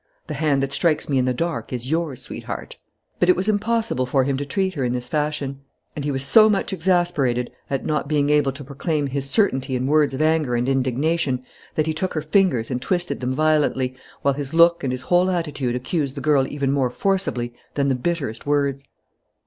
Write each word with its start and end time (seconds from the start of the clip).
The 0.25 0.33
hand 0.33 0.63
that 0.63 0.73
strikes 0.73 1.07
me 1.09 1.19
in 1.19 1.25
the 1.25 1.31
dark 1.31 1.71
is 1.71 1.91
yours, 1.91 2.23
sweetheart." 2.23 2.77
But 3.19 3.29
it 3.29 3.35
was 3.35 3.47
impossible 3.47 4.07
for 4.07 4.23
him 4.23 4.35
to 4.37 4.45
treat 4.45 4.73
her 4.73 4.83
in 4.83 4.93
this 4.93 5.07
fashion; 5.07 5.59
and 5.95 6.03
he 6.03 6.09
was 6.09 6.23
so 6.25 6.49
much 6.49 6.73
exasperated 6.73 7.51
at 7.69 7.85
not 7.85 8.07
being 8.07 8.31
able 8.31 8.51
to 8.53 8.63
proclaim 8.63 9.05
his 9.05 9.29
certainty 9.29 9.75
in 9.75 9.85
words 9.85 10.15
of 10.15 10.19
anger 10.23 10.55
and 10.55 10.67
indignation 10.67 11.45
that 11.75 11.85
he 11.85 11.93
took 11.93 12.15
her 12.15 12.21
fingers 12.23 12.71
and 12.71 12.81
twisted 12.81 13.19
them 13.19 13.35
violently, 13.35 13.95
while 14.23 14.33
his 14.33 14.55
look 14.55 14.83
and 14.83 14.91
his 14.91 15.03
whole 15.03 15.29
attitude 15.29 15.75
accused 15.75 16.15
the 16.15 16.19
girl 16.19 16.47
even 16.47 16.71
more 16.71 16.89
forcibly 16.89 17.53
than 17.75 17.87
the 17.87 17.93
bitterest 17.93 18.43
words. 18.43 18.83